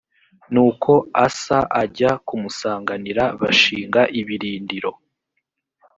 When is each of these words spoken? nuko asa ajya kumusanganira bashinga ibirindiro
nuko 0.53 0.93
asa 1.25 1.57
ajya 1.81 2.11
kumusanganira 2.27 3.23
bashinga 3.41 4.01
ibirindiro 4.19 4.91